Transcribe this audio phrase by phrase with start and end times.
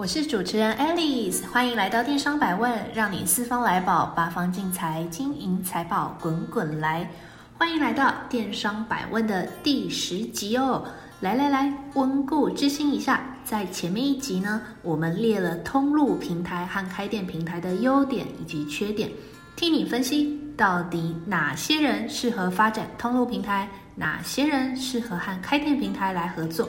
[0.00, 7.06] 我是主持人 Alice，欢迎来到电商百问，让你四方来宝，八方进财，金银财宝滚滚来。
[7.58, 10.86] 欢迎来到电商百问的第十集哦！
[11.20, 19.10] 来来来，温故知新一下，在前面一集呢，我们列了通路平台和开店平台的优点以及缺点，
[19.54, 26.66] 听你分析到底哪些人适合发展通路平台，哪些人适合和开店平台来合作。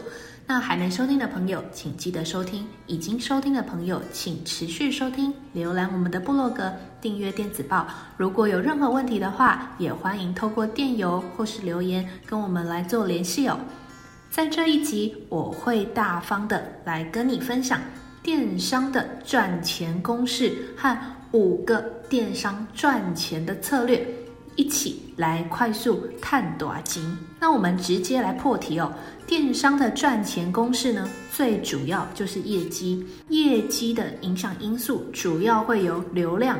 [0.54, 5.34] 那还没收听的朋友，请记得收听；已经收听的朋友，请持续收听。
[5.56, 7.88] 浏览我们的部落格，订阅电子报。
[8.18, 13.58] 如果有任何问题的话，也欢迎透过电邮或是留言跟我们来做联系哦。
[14.30, 17.80] 在这一集，我会大方的来跟你分享
[18.22, 20.98] 电商的赚钱公式和
[21.32, 24.06] 五个电商赚钱的策略。
[24.56, 27.18] 一起来快速探短金。
[27.40, 28.94] 那我们直接来破题哦。
[29.26, 33.06] 电商的赚钱公式呢，最主要就是业绩。
[33.30, 36.60] 业绩的影响因素主要会由流量。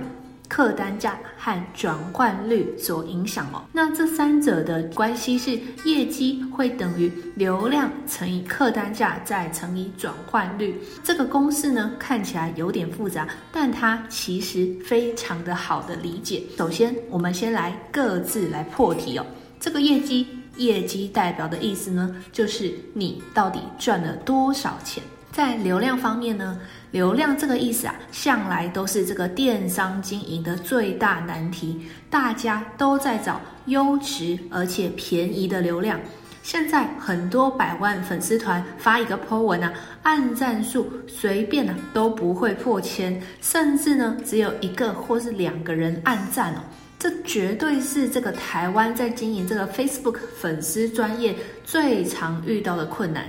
[0.52, 10.78] 客单价和转换率所影响哦，那这三者的关系是业绩会等于流量乘以客单价再乘以转换率。
[11.06, 16.44] 这个公式呢，看起来有点复杂，但它其实非常的好的理解。
[16.58, 19.26] 首先，我们先来各自来破题哦。
[19.58, 20.28] 这个业绩，
[20.58, 25.02] 业绩代表的意思呢，就是你到底赚了多少钱。
[25.32, 26.60] 在流量方面呢，
[26.92, 31.82] 流量这个意思啊，向来都是这个电商经营的最大难题。
[32.10, 36.00] 大家都在找优质而且便宜的流量。
[36.44, 39.72] 现在很多百万粉丝团发一个 po 文啊，
[40.04, 46.60] 按赞数随便啊都不会破千，甚至呢只有一个或是两个人按赞哦。
[46.98, 53.26] 这绝对是这个台湾在经营这个 Facebook 粉丝专业最常遇到的困难。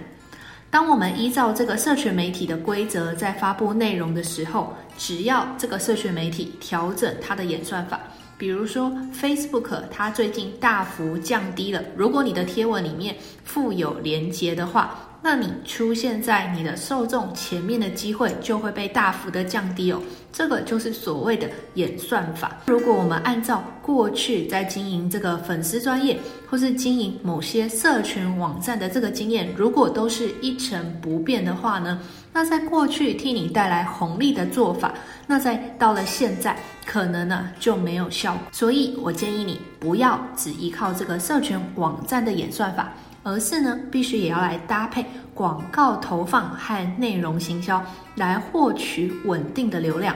[0.72, 8.00] 当我们依照这个社群媒体的规则在发布内容的时候，只要这个社群媒体调整它的演算法，
[8.38, 14.98] 比如说 Facebook，它最近大幅降低了，如果你的贴文里面附有连接的话。
[15.24, 20.02] 那你出现在你的受众前面的机会就会被大幅的降低哦，
[20.32, 22.56] 这个就是所谓的演算法。
[22.66, 26.18] 如果我们按照过去在经营这个粉丝专业
[26.50, 32.00] 或是经营某些社群网站的这个经验，如果都是一成不变的话呢，
[32.32, 34.92] 那在过去替你带来红利的做法，
[35.28, 38.42] 那在到了现在可能呢就没有效果。
[38.50, 42.92] 所以我建议你不要只依靠这个社群网站的演算法。
[43.22, 47.82] 而是呢，必须也要来搭配广告投放和内容行销，
[48.16, 50.14] 来获取稳定的流量。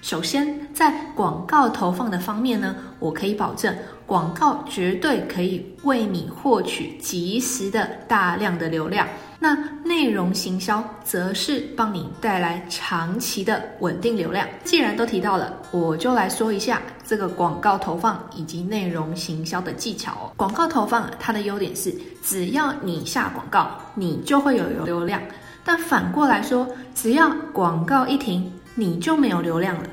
[0.00, 3.76] 首先，在广告投放的方面呢，我可以保证，
[4.12, 9.08] 广告绝对可以为你获取及时的大量的流量。
[9.38, 14.46] 那内容行销则是帮你带来长期的稳定流量。
[14.64, 20.32] 既然都提到了，我就来说一下这个广告投放以及内容行销的技巧哦。
[20.36, 21.90] 广告投放它的优点是，
[22.22, 25.22] 只要你下广告，你就会有流量。
[25.64, 29.84] 但反过来说，只要广告一停，你就没有流量了。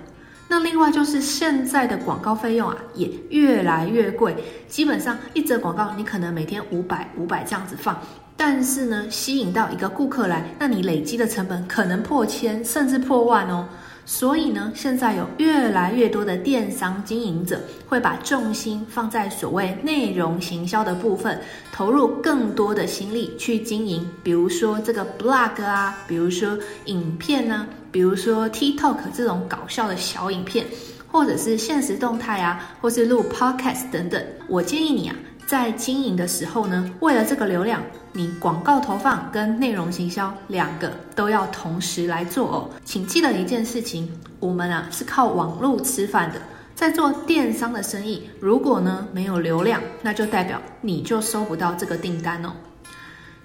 [0.52, 4.36] 那另外就是现在的广告费用啊，也越来越贵。
[4.68, 7.98] 基本上一则广告，你可能每天五百五百这样子放。
[8.36, 13.68] 但是呢，吸引到一个顾客来，那你累积的成本可能破千甚至破万哦。
[14.12, 21.40] 所以呢，现在有越来越多的电商经营者会把重心放在所谓内容行销的部分，
[21.72, 30.66] 投入更多的心力去经营，比如说这个 blog 啊，比如说影片呢、啊，比如说 TikTok 这种搞笑的小影片，
[31.11, 34.20] 或者是现实动态啊，或是录 podcast 等等。
[34.47, 35.16] 我建议你啊。
[35.49, 37.81] 在经营的时候呢，为了这个流量，
[38.13, 42.69] 你广告投放跟内容行销两个都要同时来做哦。
[42.85, 44.07] 请记得一件事情，
[44.40, 46.40] 我们啊是靠网络吃饭的，
[46.75, 52.51] 在做电商的生意，如果呢没有流量，那就代表你就收不到这个订单哦。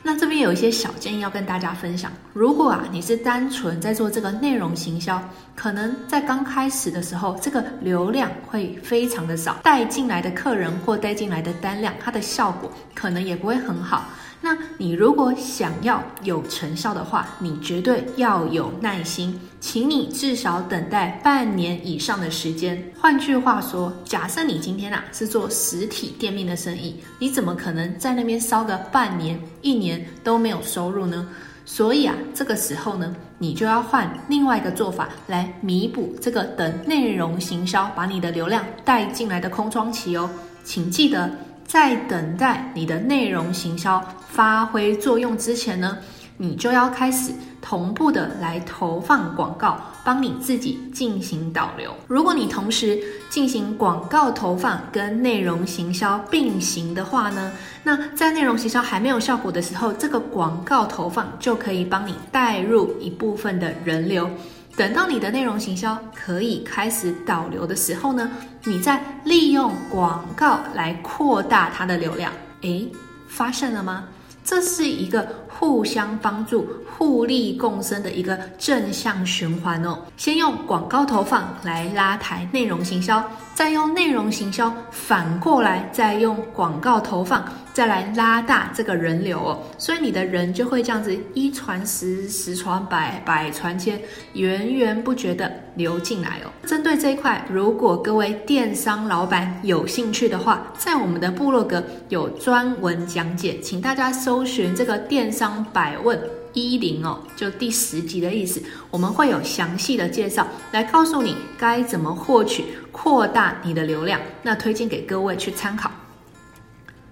[0.07, 2.13] 那这边有一些小建议要跟大家分享。
[2.35, 5.19] 如果啊你是单纯在做这个内容行销，
[5.57, 14.05] 可能在刚开始的时候，这个流量会非常的少，带进来的客人或带进来的单量，它的效果可能也不会很好。
[14.45, 22.93] 那你如果想要有成效的话，你绝对要有耐心，请你至少等待半年以上的时间。
[23.01, 31.27] 换句话说，假设你今天啊是做实体店面的生意，你怎么可能在那边烧个半年、一年都没有收入呢？
[31.65, 40.29] 所以啊，这个时候呢，你就要换另外一个做法来弥补这个等内容行销把你的流量带进来的空窗期哦。
[40.63, 41.31] 请记得，
[41.67, 45.99] 在等待你的内容行销发挥作用之前呢，
[46.37, 51.93] 你就要开始同步的来投放广告，帮你自己进行导流。
[52.07, 52.99] 如果你同时
[53.31, 57.53] 进行广告投放跟内容行销并行的话呢，
[57.83, 64.29] 那在内容行销还没有效果的时候，这个广告投放就可以帮你带入一部分的人流。
[64.77, 68.29] 等到你的内容行销可以开始导流的时候呢，
[68.65, 72.33] 你再利用广告来扩大它的流量。
[72.63, 72.91] 诶，
[73.29, 74.05] 发现了吗？
[74.45, 75.27] 这是一个
[75.59, 76.67] 互相帮助、
[76.97, 79.99] 互利共生的一个正向循环哦。
[80.17, 83.23] 先用广告投放来拉抬内容行销，
[83.55, 89.59] 再用内容行销反过来再用广告投放，再来拉大这个人流哦。
[89.77, 94.01] 所以你的人就会这样子一传十，十传百，百传千，
[94.35, 96.51] 源源不绝的流进来哦。
[96.67, 104.45] 针对这一块，如果各位电商老板有兴趣的话，在我们的部落格有专文讲解，请大家搜。
[104.45, 106.21] 寻这个电商百问
[106.53, 114.21] 一零哦，就第十集的意思，我们会有详细的介绍，来告诉你该怎么获取、扩大你的流量。
[114.43, 115.91] 那推荐给各位去参考。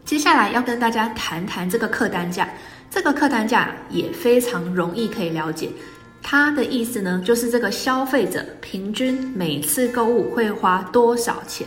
[0.05, 2.49] 接下来要跟大家谈谈这个客单价，
[2.91, 5.71] 这个客单价也非常容易可以了解。
[6.23, 11.67] 它的意思呢，就是这个消费者平均每次购物会花多少钱。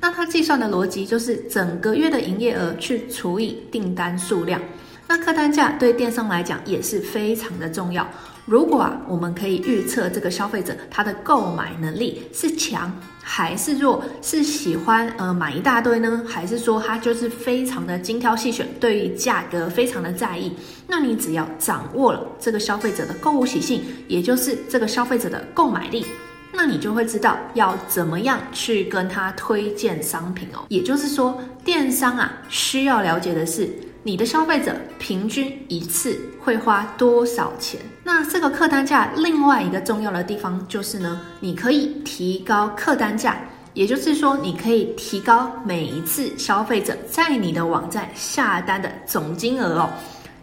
[0.00, 4.60] 那它计算的逻辑就是整个月的营业额去除以订单数量。
[5.06, 8.06] 那客单价对电商来讲也是非常的重要。
[8.46, 12.92] 如果啊，我们可以预测这个消费者他的购买能力是强
[13.22, 20.52] 还是弱，是喜欢呃买一大堆呢，还是说他就是非常的精挑细选，对于价格非常的在意？
[20.86, 26.04] 那你只要掌握了这个消费者的购物习性，也就是这个消费者的购买力，
[26.52, 30.66] 那你就会知道要怎么样去跟他推荐商品哦。
[30.68, 33.70] 也就是说，电商啊需要了解的是。
[34.06, 37.80] 你的消费者平均一次会花多少钱？
[38.02, 43.38] 那这个客单价另外一个重要的地方就是呢，你可以提高客单价，
[43.72, 49.90] 也就是说，你可以提高每一次消费者在你的网站下单的总金额哦。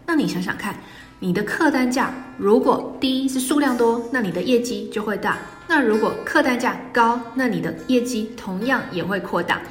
[0.04, 0.74] 那你想想看，
[1.20, 5.34] 你的客单价如果第一是数量多，那你的业绩就会大；
[5.68, 9.62] 那如果客单价高，那你的业绩同样也会扩大。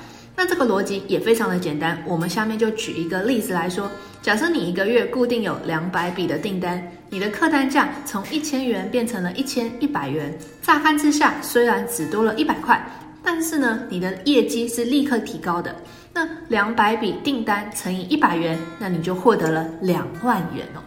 [0.42, 3.88] 那这个逻辑也非常的简单，我们下面就举一个例子来说。
[4.24, 10.36] 假设你一个月固定有两百笔的订单，你的客单价从一千元变成了一千一百元。
[10.64, 12.84] 乍看之下，虽然只多了一百块，
[13.24, 15.76] 但是呢，你的业绩是立刻提高的。
[16.12, 20.82] 那两百笔订单乘以一百元，那你就获得了两万元哦。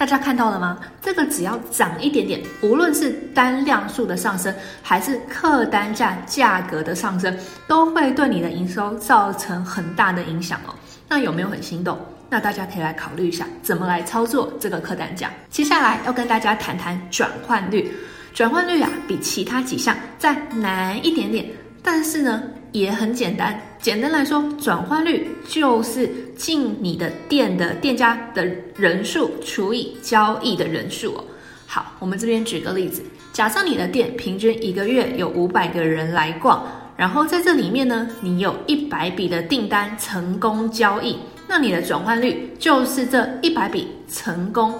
[0.00, 0.78] 大家看到了吗？
[1.02, 7.36] 这个只要涨一点点，无论是单量数的上升，还是客单价价格的上升，
[7.68, 10.74] 都会对你的营收造成很大的影响哦。
[11.06, 11.98] 那有没有很心动？
[12.30, 15.30] 那大家可以来考虑一下，怎么来操作这个客单价。
[15.50, 17.92] 接下来要跟大家谈谈转换率，
[18.32, 21.44] 转换率啊，比其他几项再难一点点，
[21.82, 23.60] 但是呢，也很简单。
[23.80, 28.46] 简单来说，转换率就是进你的店的店家的
[28.76, 31.24] 人数除以交易的人数哦。
[31.66, 44.74] 好，我们这边举个例子，假设你的店平均一个月有五百个人来逛，然后在这里面呢，你有一百笔的订单成功交易，那你的转换率就是这一百笔成功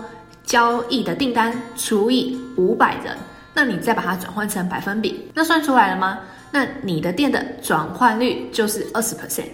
[0.45, 3.17] 交易的订单除以五百人，
[3.55, 6.19] 那你再把它转换成百分比，那算出来了吗？
[6.53, 9.47] 那你的店的转换率就是二十 percent。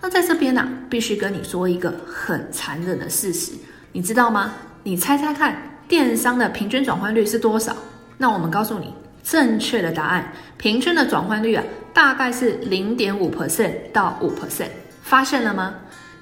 [0.00, 3.52] 那在这边呢、必须跟你说一个很残忍的事实，
[3.92, 4.52] 你知道吗？
[4.84, 5.56] 你猜猜看，
[5.88, 7.74] 电商的平均转换率是多少？
[8.16, 14.68] 那我们告诉你，正确的答案，平均的转换率啊，大概是零点五 percent 到五 percent。
[15.02, 15.74] 发现了吗？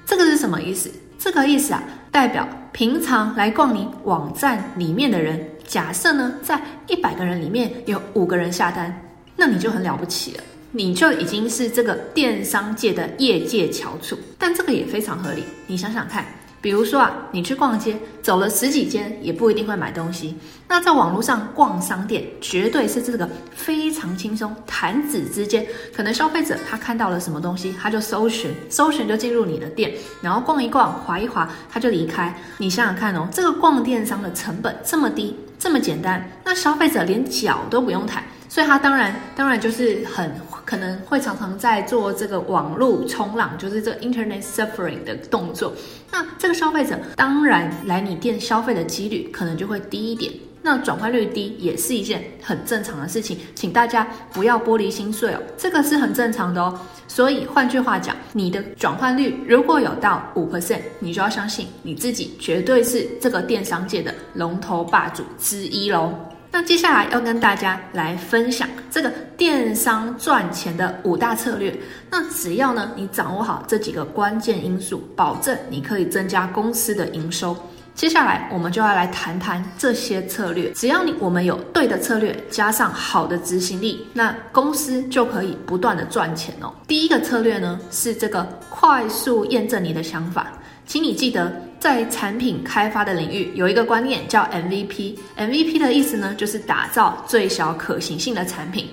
[0.05, 0.89] 这个是什么意思？
[1.19, 9.03] 这个意思啊，代表平常来逛你网站里面的人，假设呢，在一百个人里面有五个人下单。
[9.39, 14.17] 那你就很了不起了，你就已经是这个电商界的业界翘楚。
[14.39, 16.25] 但这个也非常合理，你想想看，
[16.59, 20.35] 比如说啊，你去逛街，走了十几间，也不一定会买东西。
[20.67, 25.63] 那在网络上逛商店，绝对是这个非常轻松，弹指之间，
[25.95, 32.35] 可能消费者他看到了什么东西，他就搜寻，搜寻就进入你的店，然后逛一逛，划一划，他就离开。
[32.57, 38.23] 你想想看哦，这个逛电商的成本这么低，这么简单，那消费者连脚都不用抬。
[38.49, 40.31] 所以他当然当然就是很
[40.63, 45.73] 可能会常常在做这个网络冲浪，就是这个 internet suffering 的动作。
[46.09, 50.31] 那这个消费者当然来你店消费的几率可能就会低一点。
[50.61, 56.77] 那转换率低也是一件很正常的事情，请大家不要玻璃心碎哦，这个是很正常的哦。
[57.07, 66.13] 所以换句话讲，你的转换率如果有到五 percent，你就要相信你自己绝对是这个电商界的龙头霸主之一喽。
[66.51, 71.77] 那接下来要跟大家来分享这个电商赚钱的五大策略。
[72.09, 77.55] 那只要呢，你掌握好这几个关键因素，保证你可以增加公司的营收。
[77.97, 80.69] 接下来我们就要来谈谈这些策略。
[80.73, 86.71] 只要你我们有对的策略，加上好的执行力，那公司就可以不断的赚钱哦。
[86.87, 90.45] 第一个策略呢，是这个快速验证你的想法。
[90.85, 95.17] 请你记得，在产品开发的领域有一个观念叫 MVP。
[95.35, 98.87] MVP 的意思呢，就是打造最小可行性的产品。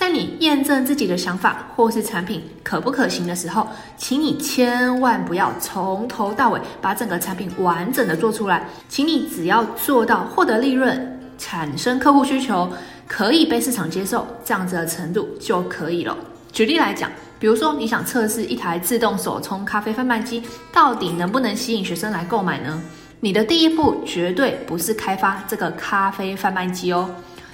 [0.00, 8.66] 在你验证自己的想法或是产品可不可行的时候，请你千万不要从头到尾把整个产品完整的做出来。
[8.88, 12.66] 请你只要做到获得利润、产生客户需求、
[13.06, 16.16] 可以被市场接受这样子的程度就可以了。
[16.50, 17.10] 举例来讲。
[17.38, 20.42] 比如说，你想测试一台自动手冲咖啡贩卖机
[20.72, 22.82] 到底能不能吸引学生来购买呢？
[23.20, 27.08] 你的第一步绝对不是开发这个咖啡贩卖机哦。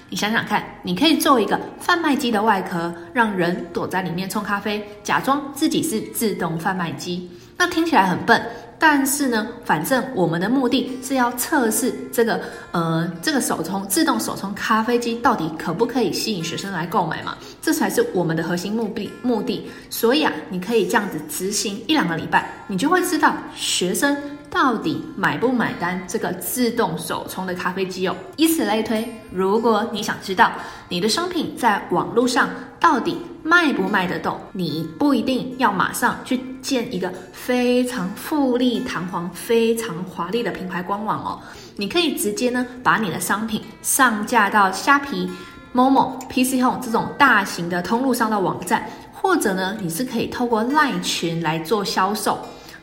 [0.09, 7.29] 你想想看，你可以做一个贩卖机的外壳，让人躲在里面冲咖啡，假装自己是自动贩卖机。
[7.57, 8.41] 那听起来很笨。
[8.79, 12.39] 但是呢，反正我们的目的是要测试这个
[12.73, 17.35] 呃这个手冲自动手冲咖啡机到底可不可以吸引学生来购买嘛？
[17.63, 19.67] 这才是我们的核心目的目的。
[19.89, 24.15] 所以啊，你可以这样子执行一两个礼拜，你就会知道学生
[24.57, 28.17] 到底买不买单这个自动手冲的咖啡机哦。
[28.39, 30.51] 以此类推，如果你想知道
[30.89, 32.49] 你的商品在网络上
[32.81, 41.39] 到底卖不卖得动，你不一定要马上去建一个非常富丽堂皇、非常华丽的品牌官网哦。
[41.77, 45.31] 你可以直接呢把你的商品上架到虾皮、
[45.75, 52.39] Momo、PC Home 这种大型的通路上的网站，或者呢你是可以透过 LINE 群来做销售。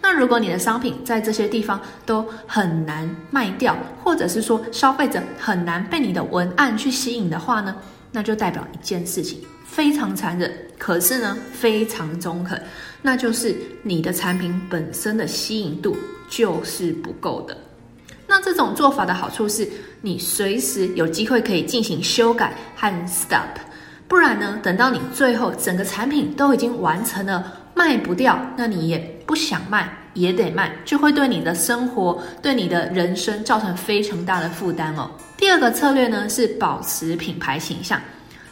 [0.05, 7.73] 那如果你的商品在这些地方都很难卖掉，或者是说消费者很难被你的文案去吸引的话呢，
[8.11, 9.39] 那就代表一件事情。
[9.65, 12.61] 非常残忍，可是呢，非常中肯，
[13.01, 15.95] 那就是你的产品本身的吸引度
[16.29, 17.57] 就是不够的。
[18.27, 19.67] 那这种做法的好处是，
[20.01, 23.47] 你随时有机会可以进行修改和 stop，
[24.07, 35.09] 不然呢，等到你最后整个产品都已经完成了，卖不掉，那你也不想卖，也得卖，就会对你的生活、对你的人生造成非常大的负担哦。
[35.37, 37.99] 第二个策略呢，是保持品牌形象。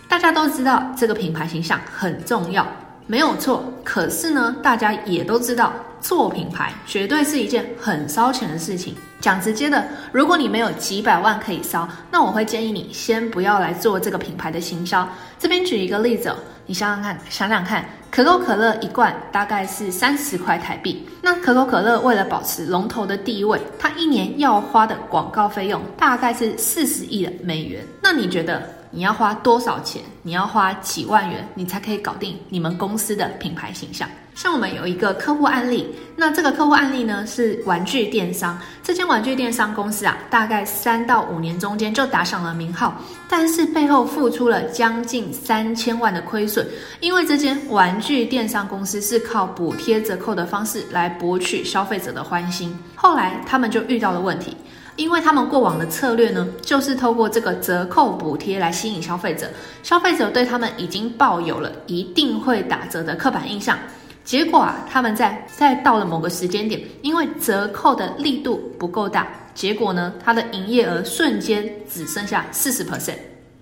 [0.07, 2.67] 大家都知道这个品牌形象很重要，
[3.07, 3.63] 没有错。
[3.83, 8.93] 可是呢，大家也都知道做品牌绝对是一件很烧钱的事情。
[9.21, 15.07] 讲直接的，如果你没有几百万可以烧，那我会建议你先不要来做这个品牌的行销。
[15.39, 16.35] 这边举一个例子哦，
[16.65, 21.07] 你想想看，想想看，可口可乐一罐大概是三十块台币。
[21.21, 27.87] 那可口可乐为了保持龙头的地位，它一年要花的广告费用大概是四十亿的美元。
[28.03, 28.61] 那你觉得？
[28.93, 30.01] 你要花多少钱？
[30.23, 34.07] 你要花几万元，你才可以搞定你们公司的品牌形象？
[34.33, 42.95] 像我们有一个客户案例，那这个客户案例呢是玩具电商，这间玩具电商公司啊，大概三到五年中间就打响了名号，
[43.27, 46.65] 但是背后付出了将近三千万的亏损，
[47.01, 54.55] 因为这间玩具电商公司是靠补贴折扣的方式来博取消费者的欢心，后来他们就遇到了问题。
[54.97, 59.49] 因为他们过往的策略呢，就是透过这个折扣补贴来吸引消费者，
[59.81, 63.77] 消费者对他们已经抱有了一定会打折的刻板印象。
[64.23, 73.17] 结果啊，他们在在到了某个时间点，因为折扣的力度不够大，结果呢，他的营业额瞬间只剩下四十 percent。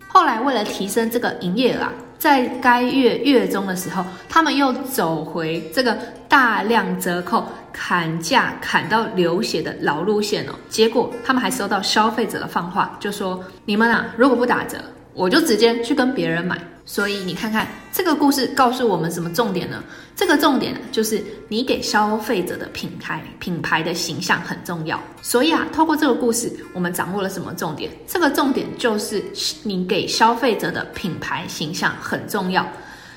[0.08, 7.46] 后来为了提升这个营业额啊，在该月月中的时候，他们又走回这个大量折扣。
[7.72, 14.78] 砍价砍到流血的老路线哦，结果他们还收到消费者的放话，就说你们啊，如果不打折，
[15.20, 16.58] 我就直接去跟别人买。
[16.86, 19.84] 所以你看看这个故事告诉我们什么重点呢？
[20.16, 25.00] 这个重点就是你给消费者的品牌品牌的形象很重要。
[25.22, 27.92] 所以啊，透过这个故事，我们掌握了什么重点？
[28.08, 29.22] 这个重点就是
[29.62, 32.66] 你给消费者的品牌形象很重要。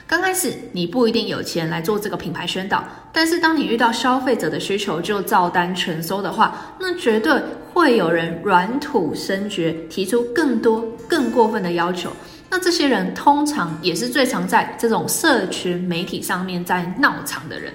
[0.07, 7.33] 刚开始你不一定有钱来做这个品牌宣导，但是当你遇到消费者的需求就照单全收的话，那绝对
[7.73, 12.11] 会有人软土深掘，提出更多更过分的要求。
[12.49, 17.71] 那这些人通常也是最常在这种社群媒体上面在闹场的人，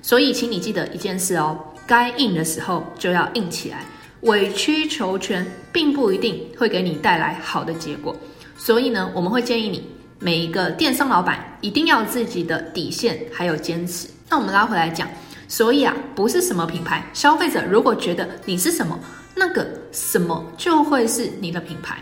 [0.00, 3.84] 所以请你记得一件事哦，该硬的时候就要硬起来，
[4.20, 8.14] 委曲求全并不一定会给你带来好的结果。
[8.56, 9.84] 所以呢，我们会建议你
[10.20, 14.06] 每一个电商老板一定要自己的底线还有坚持。
[14.28, 15.08] 那我们拉回来讲，
[15.48, 18.96] 所以啊，不是什么品牌，消费者如果觉得你是什么，
[19.34, 21.98] 那个什么就会是你的品牌。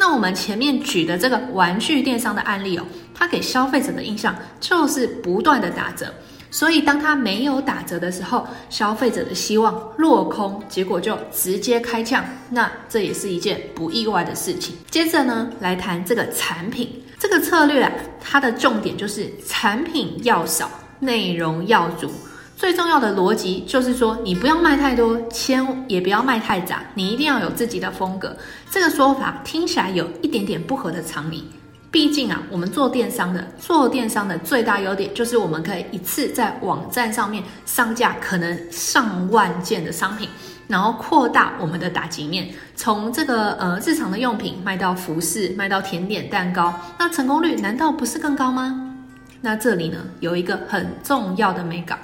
[0.00, 6.14] 那我们前面举的这个玩具电商的案例哦，它给消费者的印象就是不断的打折，
[6.52, 12.24] 所以当它没有打折的时候，消费者的希望落空，结果就直接开呛。
[12.48, 14.76] 那这也是一件不意外的事情。
[14.88, 16.88] 接着呢，来谈这个产品
[17.18, 22.08] 这个策略啊，它的重点就是产品要少，内容要足。
[22.58, 28.36] 最重要的逻辑就是说，你不要卖太多，千也不要卖太杂，你一定要有自己的风格。
[28.68, 31.48] 这个说法听起来有一点点不合的常理。
[31.92, 40.28] 毕竟啊，我们做电商的，做电商的最大优点就是我们可以一次在网站上面上架可能上万件的商品，
[40.66, 48.96] 然后扩大我们的打击面，从这个呃日常的用品卖到服饰，卖到甜点蛋糕，那成功率难道不是更高吗？
[49.40, 51.96] 那这里呢，有一个很重要的美感。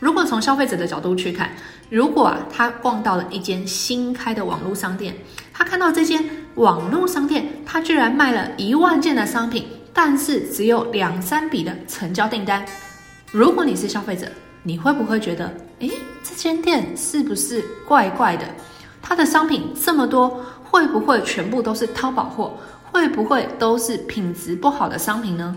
[0.00, 1.50] 如果从消费者的角度去看，
[1.90, 5.14] 如果啊他逛到了一间新开的网络商店，
[5.52, 12.64] 他看到这间网络商店，他居然卖了一万件的商品，但是只有两三笔的成交订单。
[13.30, 14.26] 如果你是消费者，
[14.62, 15.90] 你会不会觉得，诶，
[16.24, 18.44] 这间店是不是怪怪的？
[19.02, 22.56] 他的商品这么多，会不会全部都是淘宝货？
[22.90, 25.54] 会不会都是品质不好的商品呢？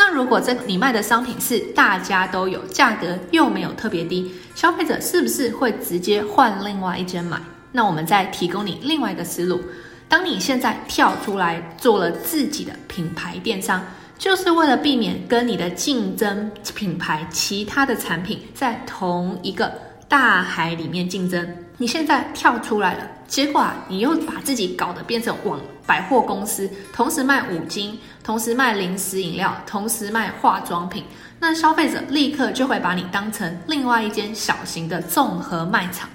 [0.00, 7.38] 那如果这你卖的商品是大家都有，价格又没有特别低，消费者是不是会直接换另外一间买？
[7.70, 9.60] 那我们再提供你另外一个思路：
[10.08, 13.84] 当你现在跳出来做了自己的品牌电商，
[14.16, 19.70] 就是为了避免跟你的竞争品牌其他的产品在同一个
[20.08, 21.46] 大海里面竞争。
[21.76, 27.98] 你现在跳出来了，结果啊，你又把自己搞得变成网百货公司，同时卖五金。
[28.30, 31.02] 同时卖零食饮料，同时卖化妆品，
[31.40, 36.08] 那消费者立刻就会把你当成另外一间小型的综合卖场。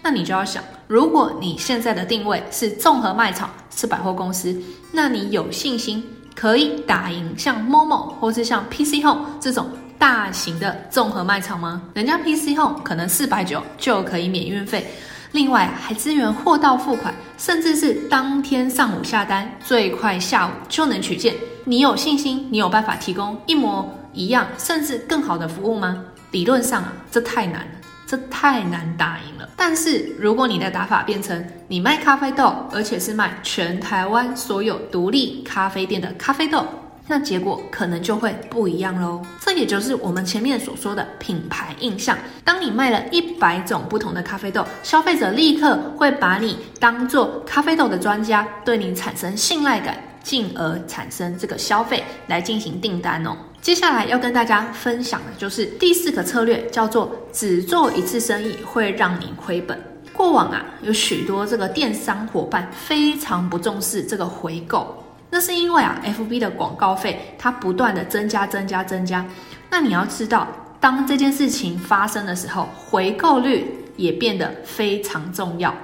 [0.00, 4.56] 那你就要想，如果你现在的定位是综合卖场，是百货公司，
[4.92, 6.00] 那你有信心
[6.36, 9.68] 可以打赢像 Momo 或是像 PC Home 这种
[9.98, 11.82] 大型的综合卖场吗？
[11.92, 14.88] 人家 PC Home 可能四百九就可以免运费。
[15.32, 21.34] 另外还支援货到付款，甚至是当天上午下单，最快下午就能取件。
[21.64, 22.46] 你有信心？
[22.50, 26.02] 你有办法提供一模一样，甚至更好的服务吗？
[26.30, 27.70] 理论上啊，这太难了，
[28.06, 29.48] 这太难打赢了。
[29.54, 36.64] 但是如果你的打法变成你卖咖啡豆，而且是卖全台湾所有独立咖啡店的咖啡豆。
[37.06, 39.22] 那结果可能就会不一样喽。
[39.58, 42.16] 也就是我们前面所说的品牌印象。
[42.44, 53.36] 当你卖了一百种不同的咖啡豆，消费者立刻会把你当做咖啡豆的专家，对你产生信赖感，进而产生这个消费来进行订单哦。
[53.60, 59.78] 接下来要跟大家分享的就是第四个策略，叫做只做一次生意会让你亏本。
[60.12, 65.04] 过往啊，有许多这个电商伙伴非常不重视这个回购。
[65.30, 69.24] 那是因为啊，FB 的广告费它不断的增加、增加、增加。
[69.70, 70.48] 那你要知道，
[70.80, 75.74] 当这件事情发生的时候，回购率也变得非常重要。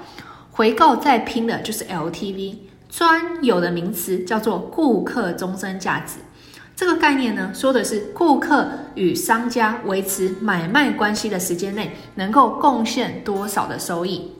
[0.50, 2.56] 回购在拼的就是 LTV，
[2.88, 6.14] 专有的名词叫做顾客终身价值。
[6.76, 14.30] 这个概念呢，说的是顾客与商家维持买卖关系的时间内，能够贡献多少的收益。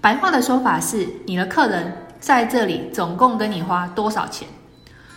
[0.00, 1.92] 白话的说法是，你的客人。
[2.20, 4.48] 在这里总共跟你花多少钱？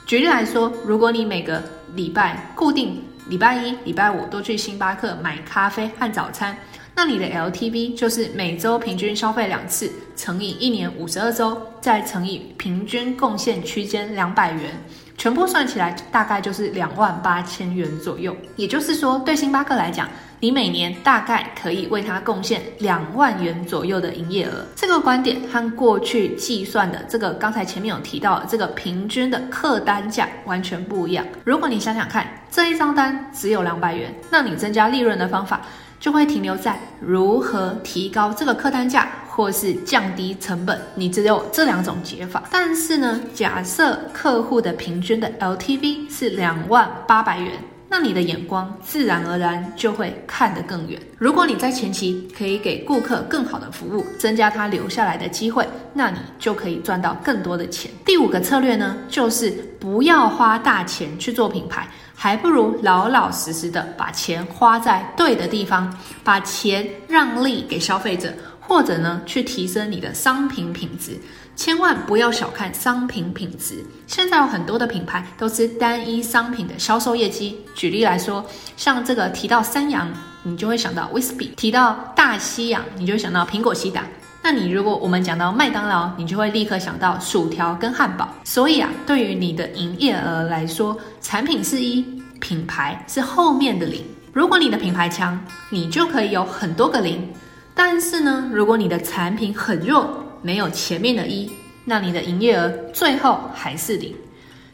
[0.06, 1.60] 举例来说，如果你每个
[1.96, 6.57] 礼拜固定礼拜一、礼拜五都去星巴克买咖啡和早餐，
[6.95, 14.71] 那你的 LTV 就是每周平均消费两次，乘以一年五十二周，再乘以平均贡献区间两百元，
[15.17, 18.36] 全部算起来大概就是两万八千元左右。
[18.55, 20.10] 也就是说，对星巴克来讲，
[20.43, 24.65] 你每年大概可以为它贡献两万元左右的营业额。
[24.75, 31.23] 这个观点和过去计算的这个刚才前面有提到的这个平均的客单价完全不一样。
[31.43, 35.62] 如果你想想看，这一张单只有两百元，那你增加利润的方法
[35.99, 40.82] 就会停留在如何提高这个客单价，或是降低成本。
[40.95, 42.41] 你只有这两种解法。
[42.49, 47.54] 但是呢，假设客户的平均的 LTV 是两万八百元。
[47.93, 50.97] 那你的眼光自然而然就会看得更远。
[51.17, 57.91] 如果你在前期可以给顾客更好的服务，增加他留下来的机会，那你就可以赚到更多的钱。
[58.06, 71.19] 第五个策略呢，就是不要花大钱去做品牌，还不如老老实实的把钱花在对的地方，把钱让利给消费者，或者呢，去提升你的商品品质。
[71.54, 73.84] 千万不要小看商品品质。
[74.08, 77.60] 现在有很多的品牌都是单一商品的销售业绩。
[77.76, 78.43] 举例来说，
[78.78, 80.10] 像这个提到三洋，
[80.43, 84.04] 你就会想到威士比；提到大西洋，你就想到苹果西打。
[84.41, 88.28] 那你如果我们讲到麦当劳，你就会立刻想到薯条跟汉堡。
[88.43, 92.02] 所以啊，对于你的营业额来说，产品是一，
[92.39, 94.04] 品牌是后面的零。
[94.34, 97.30] 如果你的品牌强，你就可以有很多个零。
[97.73, 100.10] 但是呢，如果你的产品很弱，
[100.41, 101.49] 没有前面的一，
[101.86, 104.13] 那你的营业额最后还是零。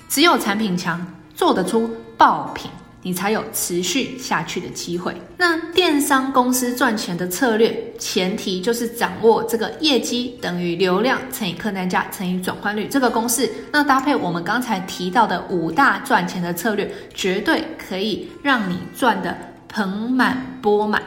[0.10, 1.06] 只有产品强，
[1.36, 5.14] 做得出爆品，你才有持续下去的机会。
[5.38, 13.50] 那电商公司赚钱的策略，前提就是掌握这个业绩等于流量乘以客单价乘以转换率这个公式。
[13.72, 21.04] 那搭配我们刚才提到的五大赚钱的策略，绝对可以让你赚得盆满钵满。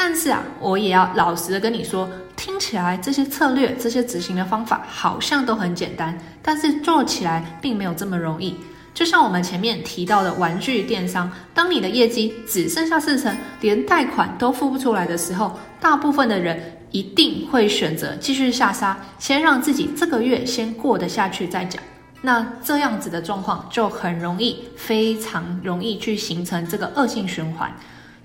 [0.00, 8.54] 但是啊，我也要老实的跟你说，听起来这些策略、这些执行的方法好像都很简单，但是做起来并没有这么容易。
[8.94, 21.82] 就像我们前面提到的玩具电商，当你的业绩只剩下四成，连贷款都付不出来的时候，大部分的人一定会选择继续下杀，先让自己这个月先过得下去再讲。
[22.22, 27.68] 那这样子的状况就很容易，非常容易去形成这个恶性循环。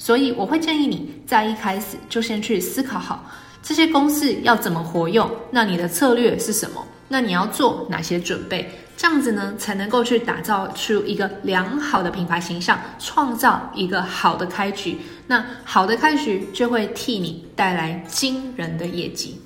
[0.03, 3.23] 所以我会建议你在一开始就先去思考好
[3.61, 6.85] 这些公式要怎么活用，那你的策略是什么？
[7.07, 8.69] 那你要做哪些准备？
[8.97, 14.97] 这样子呢，才能够去打造出一个良好的品牌形象，创造一个好的开局。
[15.25, 19.39] 那好的开局就会替你带来惊人的业绩。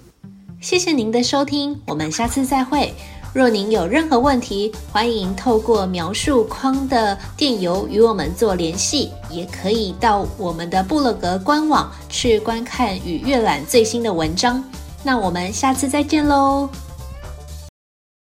[0.59, 2.91] 谢谢您的收听，我们下次再会。
[3.37, 14.63] 若您有任何问题，欢迎透过描述框的电邮与我们做联系，也可以到我们的布洛格官网去观看与阅览最新的文章。
[15.03, 16.67] 那我们下次再见喽！